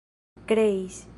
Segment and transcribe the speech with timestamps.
[0.47, 1.05] kreis